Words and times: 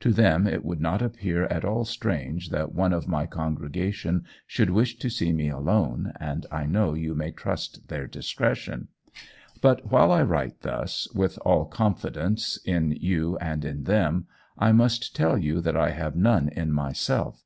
To 0.00 0.10
them 0.12 0.48
it 0.48 0.64
would 0.64 0.80
not 0.80 1.00
appear 1.02 1.44
at 1.44 1.64
all 1.64 1.84
strange 1.84 2.48
that 2.50 2.74
one 2.74 2.92
of 2.92 3.06
my 3.06 3.26
congregation 3.26 4.24
should 4.44 4.70
wish 4.70 4.98
to 4.98 5.08
see 5.08 5.32
me 5.32 5.50
alone, 5.50 6.12
and 6.18 6.46
I 6.50 6.66
know 6.66 6.94
you 6.94 7.14
may 7.14 7.30
trust 7.30 7.86
their 7.86 8.08
discretion. 8.08 8.88
But 9.60 9.88
while 9.88 10.10
I 10.10 10.22
write 10.22 10.62
thus, 10.62 11.06
with 11.14 11.38
all 11.44 11.64
confidence 11.64 12.58
in 12.64 12.90
you 13.00 13.36
and 13.38 13.64
in 13.64 13.84
them, 13.84 14.26
I 14.58 14.72
must 14.72 15.14
tell 15.14 15.38
you 15.38 15.60
that 15.60 15.76
I 15.76 15.90
have 15.90 16.16
none 16.16 16.48
in 16.48 16.72
myself. 16.72 17.44